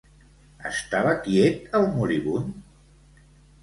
Estava 0.69 1.13
quiet 1.27 1.71
el 1.83 1.89
moribund? 1.93 2.61